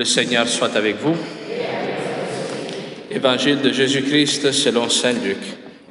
[0.00, 1.14] Le Seigneur soit avec vous.
[3.10, 5.36] Évangile de Jésus-Christ selon Saint Luc.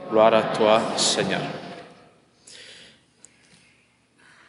[0.10, 1.44] Gloire à toi, Seigneur.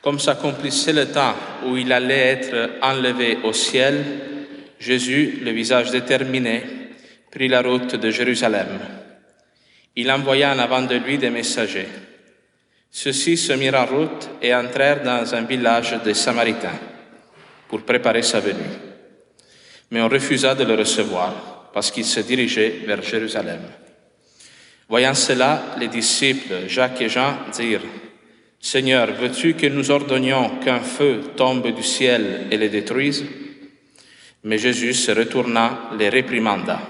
[0.01, 1.35] Comme s'accomplissait le temps
[1.67, 4.03] où il allait être enlevé au ciel,
[4.79, 6.63] Jésus, le visage déterminé,
[7.31, 8.79] prit la route de Jérusalem.
[9.95, 11.89] Il envoya en avant de lui des messagers.
[12.91, 16.81] Ceux-ci se mirent en route et entrèrent dans un village des Samaritains
[17.69, 18.89] pour préparer sa venue.
[19.91, 23.61] Mais on refusa de le recevoir parce qu'il se dirigeait vers Jérusalem.
[24.89, 27.87] Voyant cela, les disciples Jacques et Jean dirent,
[28.59, 33.25] Seigneur, veux-tu que nous ordonnions qu'un feu tombe du ciel et les détruise?
[34.45, 36.81] Mais Jésus se retourna, les réprimanda.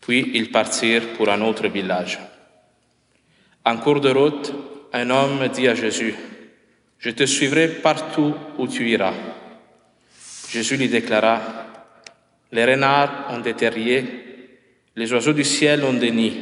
[0.00, 2.18] Puis ils partirent pour un autre village.
[3.64, 4.52] En cours de route,
[4.92, 6.14] un homme dit à Jésus,
[6.98, 9.14] Je te suivrai partout où tu iras.
[10.50, 11.61] Jésus lui déclara,
[12.52, 14.04] Les renards ont des terriers,
[14.94, 16.40] les oiseaux du ciel ont des nids,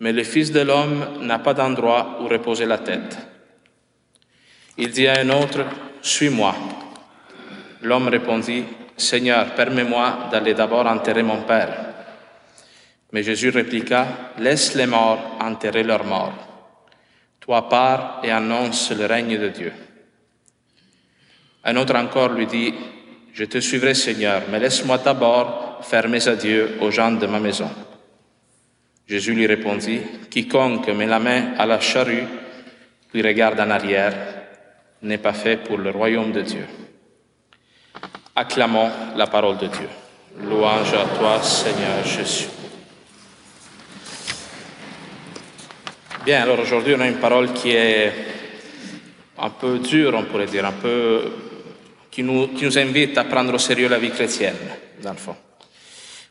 [0.00, 3.16] mais le Fils de l'homme n'a pas d'endroit où reposer la tête.
[4.76, 5.64] Il dit à un autre,
[6.02, 6.54] Suis-moi.
[7.82, 8.64] L'homme répondit,
[8.96, 11.94] Seigneur, permets-moi d'aller d'abord enterrer mon Père.
[13.12, 14.06] Mais Jésus répliqua,
[14.38, 16.34] Laisse les morts enterrer leurs morts.
[17.38, 19.72] Toi pars et annonce le règne de Dieu.
[21.62, 22.74] Un autre encore lui dit,
[23.34, 27.68] Je te suivrai Seigneur, mais laisse-moi d'abord faire mes adieux aux gens de ma maison.
[29.08, 32.22] Jésus lui répondit, Quiconque met la main à la charrue,
[33.10, 34.14] puis regarde en arrière,
[35.02, 36.64] n'est pas fait pour le royaume de Dieu.
[38.36, 39.88] Acclamons la parole de Dieu.
[40.40, 42.46] Louange à toi, Seigneur Jésus.
[46.24, 48.12] Bien, alors aujourd'hui, on a une parole qui est
[49.36, 51.32] un peu dure, on pourrait dire, un peu
[52.14, 54.54] qui nous, invite à prendre au sérieux la vie chrétienne,
[55.02, 55.34] dans le fond.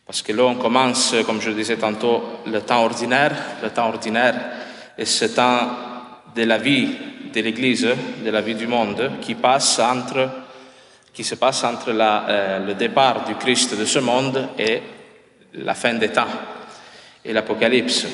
[0.06, 3.36] Parce que là, on commence, comme je disais tantôt, le temps ordinaire.
[3.62, 4.34] Le temps ordinaire
[4.98, 5.70] est ce temps
[6.34, 6.88] de la vie
[7.34, 7.90] de l'Église,
[8.24, 10.30] de la vie du monde, qui passe entre,
[11.14, 14.82] qui se passe entre euh, le départ du Christ de ce monde et
[15.56, 16.28] la fin des temps
[17.26, 18.08] et l'Apocalypse.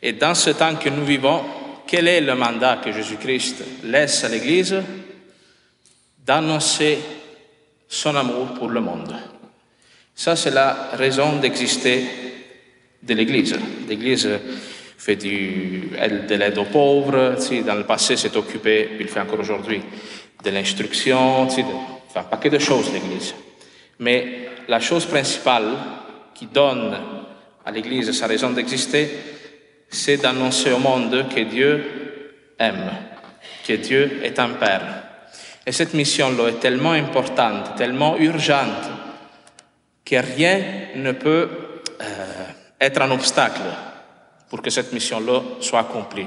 [0.00, 1.42] Et dans ce temps que nous vivons,
[1.88, 4.76] quel est le mandat que Jésus-Christ laisse à l'Église?
[6.24, 6.98] D'annoncer
[7.88, 9.14] son amour pour le monde.
[10.14, 12.04] Ça, c'est la raison d'exister
[13.02, 13.56] de l'Église.
[13.88, 14.28] L'Église
[14.96, 15.90] fait du,
[16.28, 19.82] de l'aide aux pauvres, sais, dans le passé s'est occupé, puis il fait encore aujourd'hui,
[20.42, 23.34] de l'instruction, de, fait un paquet de choses l'Église.
[23.98, 25.72] Mais la chose principale
[26.34, 26.96] qui donne
[27.64, 29.08] à l'Église sa raison d'exister,
[29.90, 31.84] c'est d'annoncer au monde que Dieu
[32.58, 32.90] aime,
[33.66, 35.03] que Dieu est un Père.
[35.66, 38.90] Et cette mission-là est tellement importante, tellement urgente,
[40.04, 40.60] que rien
[40.96, 41.48] ne peut
[42.00, 42.04] euh,
[42.80, 43.62] être un obstacle
[44.50, 46.26] pour que cette mission-là soit accomplie.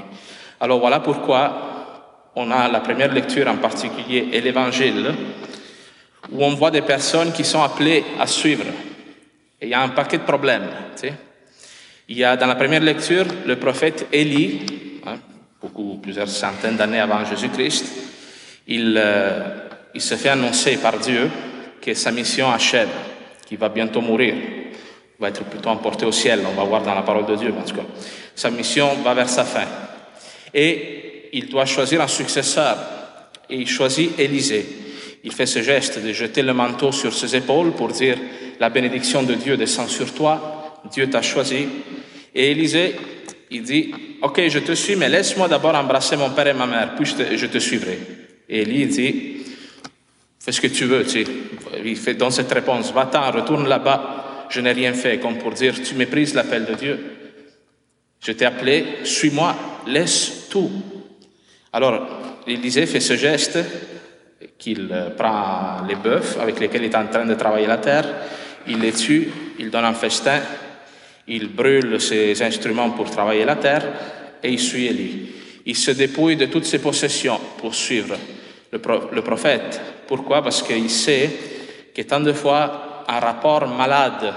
[0.60, 5.14] Alors voilà pourquoi on a la première lecture en particulier et l'Évangile,
[6.30, 8.64] où on voit des personnes qui sont appelées à suivre.
[9.60, 10.68] Et il y a un paquet de problèmes.
[12.08, 15.16] Il y a dans la première lecture le prophète Élie, hein,
[15.60, 18.07] beaucoup, plusieurs centaines d'années avant Jésus-Christ,
[18.68, 19.40] il, euh,
[19.94, 21.30] il se fait annoncer par Dieu
[21.80, 22.88] que sa mission achève
[23.46, 24.34] qui va bientôt mourir,
[25.18, 27.74] va être plutôt emporté au ciel, on va voir dans la parole de Dieu, tout
[27.74, 27.82] cas.
[28.34, 29.66] Sa mission va vers sa fin.
[30.54, 32.76] Et il doit choisir un successeur.
[33.50, 34.66] Et il choisit Élisée.
[35.24, 38.16] Il fait ce geste de jeter le manteau sur ses épaules pour dire
[38.60, 41.66] la bénédiction de Dieu descend sur toi, Dieu t'a choisi.
[42.34, 42.94] Et Élisée,
[43.50, 43.92] il dit,
[44.22, 47.46] OK, je te suis, mais laisse-moi d'abord embrasser mon père et ma mère, puis je
[47.46, 48.17] te suivrai.
[48.48, 49.36] Et Élie dit,
[50.40, 51.30] fais ce que tu veux, tu sais.
[51.84, 55.74] Il fait dans cette réponse, va-t'en, retourne là-bas, je n'ai rien fait, comme pour dire,
[55.82, 56.98] tu méprises l'appel de Dieu.
[58.20, 59.54] Je t'ai appelé, suis-moi,
[59.86, 60.70] laisse tout.
[61.72, 62.06] Alors,
[62.46, 63.58] Élisée fait ce geste
[64.56, 68.06] qu'il prend les bœufs avec lesquels il est en train de travailler la terre,
[68.66, 69.28] il les tue,
[69.58, 70.40] il donne un festin,
[71.26, 73.84] il brûle ses instruments pour travailler la terre
[74.42, 75.28] et il suit Élie.
[75.66, 78.16] Il se dépouille de toutes ses possessions pour suivre
[78.72, 79.80] le, pro le prophète.
[80.06, 80.42] Pourquoi?
[80.42, 81.30] Parce qu'il sait
[81.94, 84.34] que tant de fois un rapport malade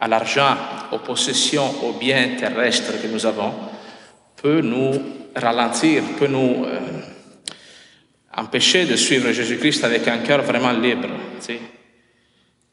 [0.00, 0.56] à l'argent,
[0.92, 3.52] aux possessions, aux biens terrestres que nous avons,
[4.36, 4.92] peut nous
[5.34, 6.80] ralentir, peut nous euh,
[8.36, 11.08] empêcher de suivre Jésus-Christ avec un cœur vraiment libre.
[11.44, 11.58] Tu.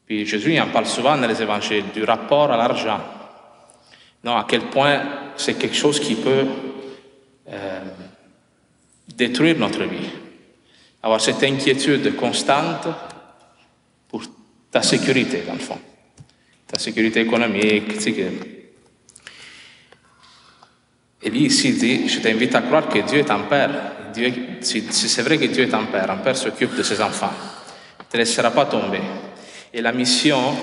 [0.06, 3.00] Puis Jésus en parle souvent dans les évangiles, du rapport à l'argent.
[4.24, 5.02] Non, à quel point
[5.36, 6.46] c'est quelque chose qui peut
[7.48, 7.80] euh,
[9.16, 10.21] détruire notre vie.
[11.02, 12.88] Avoir cette inquiétude constante
[14.08, 14.22] pour
[14.70, 15.78] ta sécurité, dans le fond.
[16.66, 18.06] Ta sécurité économique.
[21.24, 23.70] Et lui ici dit, je t'invite à croire que Dieu est un père.
[24.60, 27.32] Si c'est vrai que Dieu est un père, un père s'occupe de ses enfants.
[28.00, 29.00] Il ne te laissera pas tomber.
[29.72, 30.56] Et la mission,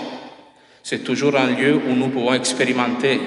[0.83, 3.19] c'est toujours un lieu où nous pouvons expérimenter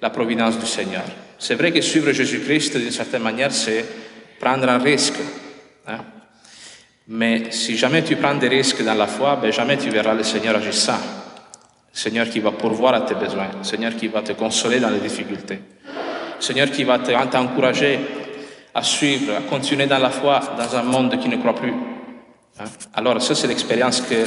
[0.00, 1.04] la providence du Seigneur.
[1.38, 3.84] C'est vrai que suivre Jésus-Christ, d'une certaine manière, c'est
[4.38, 5.18] prendre un risque.
[5.86, 5.98] Hein?
[7.08, 10.22] Mais si jamais tu prends des risques dans la foi, ben jamais tu verras le
[10.22, 10.98] Seigneur agissant.
[11.92, 14.88] Le Seigneur qui va pourvoir à tes besoins, le Seigneur qui va te consoler dans
[14.88, 15.58] les difficultés,
[16.36, 17.98] le Seigneur qui va t'encourager
[18.74, 21.74] à suivre, à continuer dans la foi dans un monde qui ne croit plus.
[22.58, 22.64] Hein?
[22.94, 24.24] Alors ça, c'est l'expérience que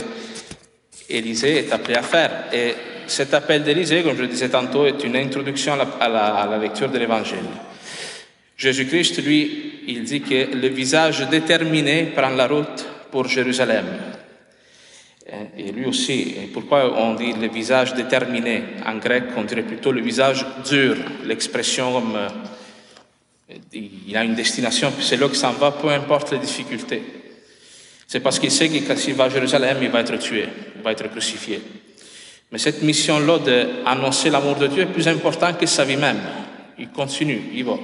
[1.09, 2.45] Élisée est appelé à faire.
[2.53, 2.75] Et
[3.07, 6.97] cet appel d'Élisée, comme je le disais tantôt, est une introduction à la lecture de
[6.97, 7.45] l'Évangile.
[8.57, 13.85] Jésus-Christ, lui, il dit que le visage déterminé prend la route pour Jérusalem.
[15.57, 19.91] Et lui aussi, et pourquoi on dit le visage déterminé En grec, on dirait plutôt
[19.91, 22.29] le visage dur, l'expression comme euh,
[23.73, 27.01] il a une destination, c'est là que s'en va, peu importe les difficultés.
[28.07, 30.91] C'est parce qu'il sait que s'il va à Jérusalem, il va être tué, il va
[30.91, 31.59] être crucifié.
[32.51, 36.19] Mais cette mission-là d'annoncer l'amour de Dieu est plus importante que sa vie même.
[36.77, 37.77] Il continue, il va.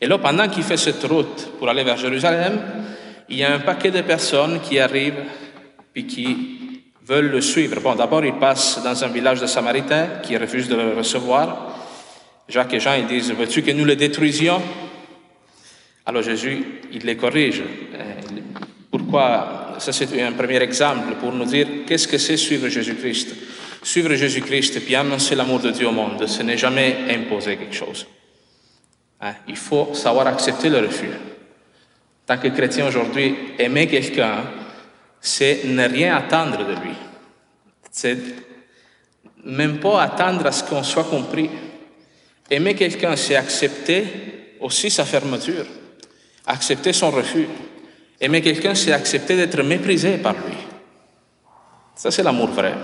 [0.00, 2.60] Et là, pendant qu'il fait cette route pour aller vers Jérusalem,
[3.28, 5.24] il y a un paquet de personnes qui arrivent
[5.94, 7.80] et qui veulent le suivre.
[7.80, 11.76] Bon, d'abord, il passe dans un village de Samaritains qui refuse de le recevoir.
[12.48, 14.62] Jacques et Jean, ils disent, veux-tu que nous le détruisions?
[16.06, 17.62] Alors Jésus, il les corrige.
[18.90, 19.76] Pourquoi?
[19.78, 23.34] Ça, c'est un premier exemple pour nous dire qu'est-ce que c'est suivre Jésus-Christ?
[23.82, 28.06] Suivre Jésus-Christ puis annoncer l'amour de Dieu au monde, ce n'est jamais imposer quelque chose.
[29.20, 29.34] Hein?
[29.48, 31.10] Il faut savoir accepter le refus.
[32.26, 34.44] Tant que chrétien aujourd'hui, aimer quelqu'un,
[35.20, 36.94] c'est ne rien attendre de lui.
[37.90, 38.16] C'est
[39.44, 41.50] même pas attendre à ce qu'on soit compris.
[42.50, 45.66] Aimer quelqu'un, c'est accepter aussi sa fermeture,
[46.46, 47.46] accepter son refus.
[48.20, 50.56] Aimer quelqu'un, c'est accepter d'être méprisé par lui.
[51.94, 52.74] Ça, c'est l'amour vrai.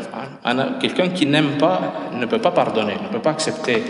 [0.44, 0.76] Hein?
[0.80, 3.82] Quelqu'un qui n'aime pas ne peut pas pardonner, ne peut pas accepter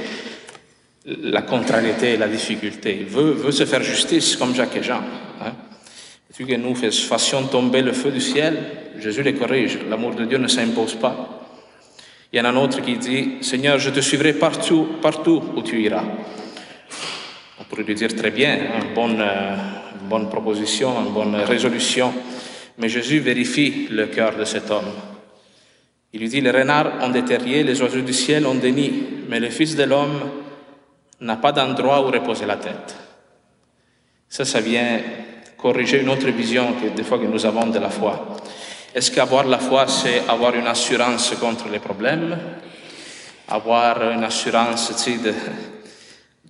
[1.07, 2.99] la contrariété, la difficulté.
[3.01, 5.03] Il veut, veut se faire justice comme Jacques et Jean.
[5.41, 5.53] Hein?
[6.35, 8.59] Tu que nous fassions tomber le feu du ciel,
[8.99, 9.79] Jésus les corrige.
[9.89, 11.49] L'amour de Dieu ne s'impose pas.
[12.33, 15.63] Il y en a un autre qui dit, Seigneur, je te suivrai partout, partout où
[15.63, 16.05] tu iras.
[17.61, 19.57] On pourrait lui dire très bien, une bonne, euh,
[20.11, 22.13] bonne proposition, une bonne résolution.
[22.79, 24.91] Mais Jésus vérifie le cœur de cet homme.
[26.13, 27.23] Il lui dit, les renards ont des
[27.63, 28.73] les oiseaux du ciel ont des
[29.29, 30.21] mais le Fils de l'homme
[31.21, 32.97] n'a pas d'endroit où reposer la tête.
[34.29, 35.01] Ça, ça vient
[35.57, 38.37] corriger une autre vision que des fois que nous avons de la foi.
[38.95, 42.39] Est-ce qu'avoir la foi, c'est avoir une assurance contre les problèmes,
[43.49, 45.35] avoir une assurance de,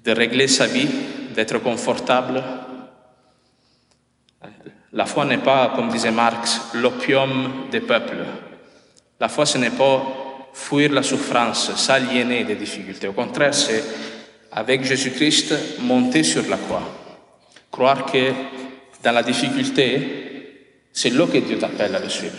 [0.04, 0.88] de régler sa vie,
[1.34, 2.42] d'être confortable?
[4.92, 8.24] La foi n'est pas, comme disait Marx, l'opium des peuples.
[9.20, 10.02] La foi, ce n'est pas
[10.54, 13.08] fuir la souffrance, s'aliéner des difficultés.
[13.08, 13.84] Au contraire, c'est
[14.56, 16.82] avec Jésus-Christ monter sur la croix.
[17.70, 18.32] Croire que
[19.05, 20.49] dans la difficulté,
[20.91, 22.38] c'est là que Dieu t'appelle à le suivre.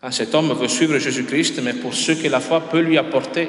[0.00, 3.48] Hein, cet homme veut suivre Jésus-Christ, mais pour ce que la foi peut lui apporter,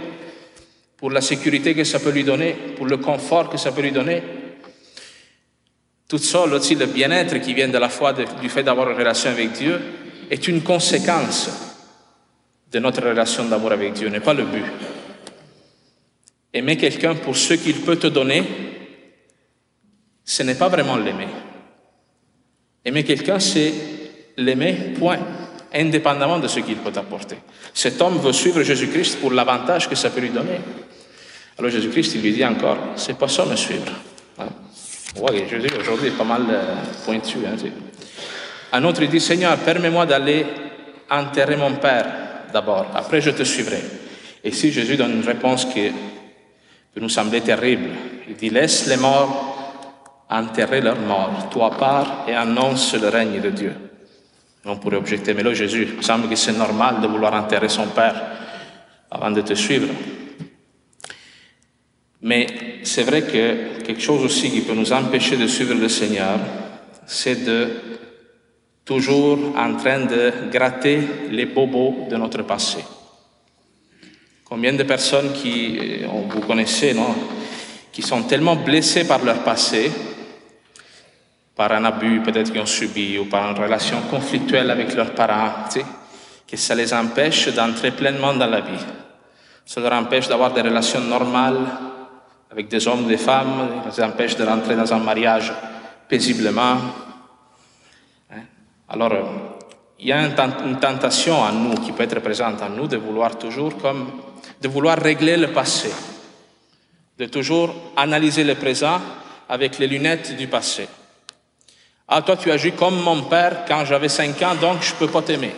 [0.98, 3.92] pour la sécurité que ça peut lui donner, pour le confort que ça peut lui
[3.92, 4.24] donner.
[6.08, 9.30] Tout ça, aussi le bien-être qui vient de la foi, du fait d'avoir une relation
[9.30, 9.80] avec Dieu,
[10.32, 11.52] est une conséquence
[12.72, 14.66] de notre relation d'amour avec Dieu, n'est pas le but.
[16.56, 18.42] Aimer quelqu'un pour ce qu'il peut te donner,
[20.24, 21.28] ce n'est pas vraiment l'aimer.
[22.86, 23.74] Aimer quelqu'un, c'est
[24.38, 25.20] l'aimer, point,
[25.74, 27.36] indépendamment de ce qu'il peut t'apporter.
[27.74, 30.62] Cet homme veut suivre Jésus-Christ pour l'avantage que ça peut lui donner.
[31.60, 33.92] Alors Jésus-Christ, il lui dit encore, c'est pas ça me suivre.
[34.40, 34.48] Hein?
[35.20, 37.40] Ouais, Jésus aujourd'hui est pas mal euh, pointu.
[37.46, 37.58] Hein,
[38.72, 40.46] un autre, il dit, Seigneur, permets-moi d'aller
[41.10, 42.06] enterrer mon Père
[42.54, 43.82] d'abord, après je te suivrai.
[44.42, 45.92] Et si Jésus donne une réponse qui
[46.96, 47.90] peut nous sembler terrible,
[48.30, 49.52] il dit, laisse les morts
[50.30, 53.74] enterrer leurs morts, toi pars et annonce le règne de Dieu.
[54.66, 57.88] On pourrait objecter, mais là Jésus, il semble que c'est normal de vouloir enterrer son
[57.88, 58.16] Père
[59.12, 59.90] avant de te suivre.
[62.22, 62.48] Mais
[62.84, 66.40] c'est vrai que quelque chose aussi qui peut nous empêcher de suivre le Seigneur,
[67.06, 67.70] c'est de
[68.86, 72.84] toujours en train de gratter les bobos de notre passé.
[74.48, 77.16] Combien de personnes qui, euh, vous connaissez, non,
[77.92, 79.92] qui sont tellement blessées par leur passé,
[81.56, 85.52] par un abus peut-être qu'ils ont subi ou par une relation conflictuelle avec leurs parents,
[85.72, 85.86] tu sais,
[86.48, 88.86] que ça les empêche d'entrer pleinement dans la vie.
[89.66, 91.66] Ça leur empêche d'avoir des relations normales
[92.52, 95.52] avec des hommes, des femmes, ça les empêche de rentrer dans un mariage
[96.08, 96.78] paisiblement.
[98.32, 98.44] Hein?
[98.88, 99.24] Alors, euh,
[100.06, 103.40] il y a une tentation en nous qui peut être présente en nous de vouloir
[103.40, 103.74] toujours
[104.62, 105.90] de vouloir régler le passé,
[107.18, 109.02] de toujours analyser le présent
[109.50, 110.88] avec les lunettes du passé.
[112.08, 115.08] Ah, toi, tu agis comme mon père quand j'avais 5 ans, donc je ne peux
[115.08, 115.56] pas t'aimer.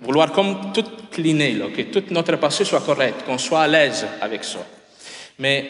[0.00, 4.44] Vouloir comme tout cliner, que tout notre passé soit correct, qu'on soit à l'aise avec
[4.44, 4.64] ça.
[5.40, 5.68] Mais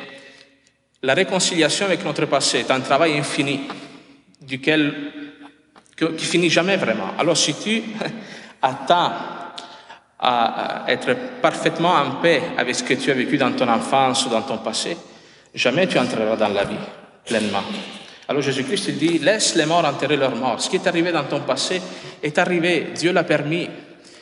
[1.03, 3.61] la réconciliation avec notre passé est un travail infini,
[4.43, 5.24] duquel,
[5.97, 7.11] qui finit jamais vraiment.
[7.19, 7.83] Alors si tu
[8.63, 9.13] attends
[10.19, 14.31] à être parfaitement en paix avec ce que tu as vécu dans ton enfance ou
[14.31, 14.97] dans ton passé,
[15.55, 16.77] jamais tu entreras dans la vie
[17.27, 17.63] pleinement.
[18.27, 20.61] Alors Jésus-Christ dit, laisse les morts enterrer leurs morts.
[20.61, 21.81] Ce qui est arrivé dans ton passé
[22.23, 23.69] est arrivé, Dieu l'a permis.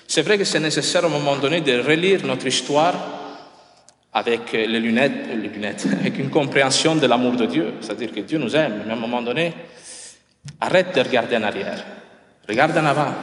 [0.08, 2.94] C'est vrai que c'est nécessaire à un moment donné de relire notre histoire
[4.12, 8.38] avec les lunettes, les lunettes, avec une compréhension de l'amour de Dieu, c'est-à-dire que Dieu
[8.38, 9.52] nous aime, mais à un moment donné,
[10.60, 11.84] arrête de regarder en arrière,
[12.48, 13.14] regarde en avant,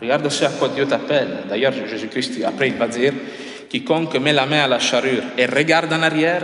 [0.00, 1.44] regarde ce à quoi Dieu t'appelle.
[1.48, 3.12] D'ailleurs, Jésus-Christ, après, il va dire,
[3.68, 6.42] quiconque met la main à la charrure et regarde en arrière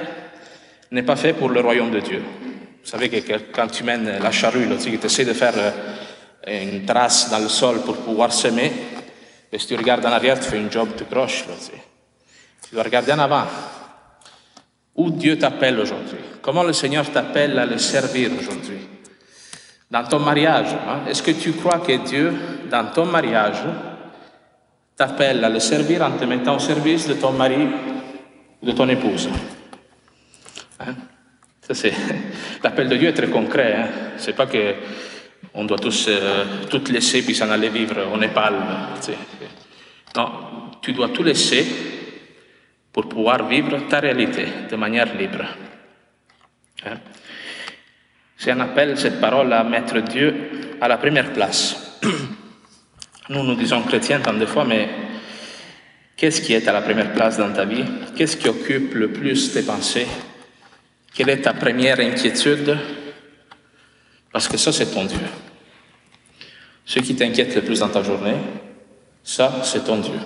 [0.91, 2.23] n'est pas fait pour le royaume de Dieu.
[2.83, 7.31] Vous savez que quand tu mènes la charrue, tu essaies de faire euh, une trace
[7.31, 8.73] dans le sol pour pouvoir semer,
[9.53, 11.45] et si tu regardes en arrière, tu fais un job de croche.
[12.69, 13.45] Tu dois regarder en avant.
[14.95, 16.19] Où Dieu t'appelle aujourd'hui?
[16.41, 18.79] Comment le Seigneur t'appelle à le servir aujourd'hui?
[19.91, 21.01] Dans ton mariage, hein?
[21.09, 22.33] est-ce que tu crois que Dieu,
[22.71, 23.63] dans ton mariage,
[24.97, 27.67] t'appelle à le servir en te mettant au service de ton mari
[28.63, 29.29] ou de ton épouse?
[30.79, 30.95] Hein?
[32.63, 33.75] L'appel de Dieu est très concret.
[33.77, 33.89] Hein?
[34.17, 34.75] C'est pas que
[35.55, 38.55] on doit tous euh, tout laisser puis s'en aller vivre au Népal.
[40.17, 40.33] Non,
[40.81, 41.67] tu dois tout laisser
[42.93, 45.45] pour pouvoir vivre ta réalité de manière libre.
[46.87, 46.99] Hein?
[48.41, 50.35] C'est un appel, cette parole, à mettre Dieu
[50.81, 51.99] à la première place.
[53.29, 54.89] Nous, nous disons chrétiens tant de fois, mais
[56.17, 57.85] qu'est-ce qui est à la première place dans ta vie?
[58.17, 60.07] Qu'est-ce qui occupe le plus tes pensées?
[61.13, 62.79] Quelle est ta première inquiétude?
[64.33, 65.19] Parce que ça, c'est ton Dieu.
[66.87, 68.39] Ce qui t'inquiète le plus dans ta journée,
[69.23, 70.19] ça, c'est ton Dieu.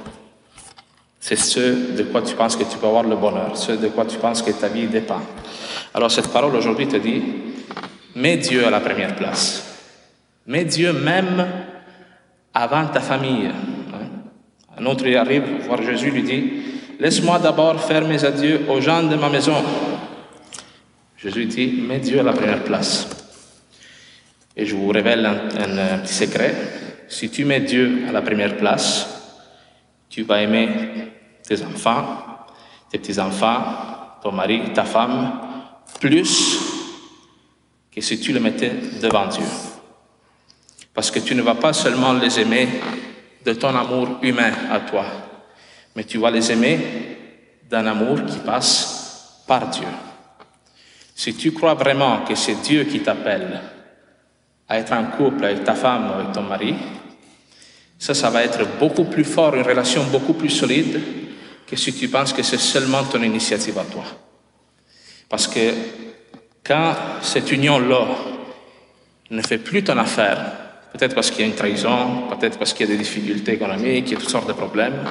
[1.18, 4.04] C'est ce de quoi tu penses que tu peux avoir le bonheur, ce de quoi
[4.04, 5.20] tu penses que ta vie dépend.
[5.92, 7.22] Alors cette parole aujourd'hui te dit,
[8.14, 9.64] mets Dieu à la première place.
[10.46, 11.46] Mets Dieu même
[12.52, 13.50] avant ta famille.
[14.76, 16.52] Un autre arrive, voir Jésus, lui dit,
[16.98, 19.62] laisse-moi d'abord faire mes adieux aux gens de ma maison.
[21.16, 23.08] Jésus dit, mets Dieu à la première place.
[24.56, 26.54] Et je vous révèle un, petit secret.
[27.08, 29.08] Si tu mets Dieu à la première place,
[30.08, 30.68] tu vas aimer
[31.46, 32.04] tes enfants,
[32.90, 33.62] tes petits-enfants,
[34.22, 35.40] ton mari, ta femme,
[36.00, 36.73] plus
[37.94, 39.44] que si tu le mettais devant Dieu.
[40.92, 42.68] Parce que tu ne vas pas seulement les aimer
[43.44, 45.04] de ton amour humain à toi,
[45.94, 46.78] mais tu vas les aimer
[47.68, 49.86] d'un amour qui passe par Dieu.
[51.14, 53.60] Si tu crois vraiment que c'est Dieu qui t'appelle
[54.68, 56.74] à être en couple avec ta femme ou avec ton mari,
[57.98, 61.00] ça, ça va être beaucoup plus fort, une relation beaucoup plus solide
[61.66, 64.04] que si tu penses que c'est seulement ton initiative à toi.
[65.28, 65.60] Parce que
[66.64, 68.06] quand cette union-là
[69.30, 70.52] ne fait plus ton affaire,
[70.92, 74.06] peut-être parce qu'il y a une trahison, peut-être parce qu'il y a des difficultés économiques,
[74.06, 75.04] il y a toutes sortes de problèmes,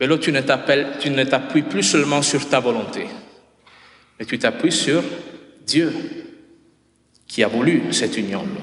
[0.00, 3.06] mais là, tu ne t'appuies plus seulement sur ta volonté,
[4.18, 5.02] mais tu t'appuies sur
[5.64, 5.92] Dieu
[7.26, 8.62] qui a voulu cette union-là.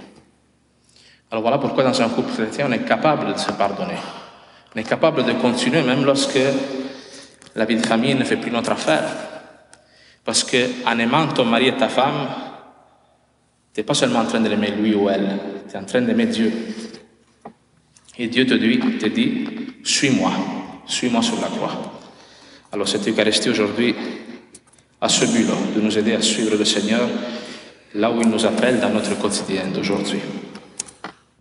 [1.31, 3.97] Alors voilà pourquoi dans un couple chrétien, on est capable de se pardonner.
[4.75, 6.39] On est capable de continuer même lorsque
[7.55, 9.03] la vie de famille ne fait plus notre affaire.
[10.23, 12.27] Parce qu'en aimant ton mari et ta femme,
[13.73, 16.01] tu n'es pas seulement en train de l'aimer lui ou elle, tu es en train
[16.01, 16.51] d'aimer Dieu.
[18.17, 19.45] Et Dieu te dit, te dit
[19.83, 20.31] suis-moi,
[20.85, 21.99] suis-moi sur la croix.
[22.71, 23.95] Alors cette Eucharistie aujourd'hui
[25.01, 27.09] à ce but-là, de nous aider à suivre le Seigneur
[27.95, 30.19] là où il nous appelle dans notre quotidien d'aujourd'hui.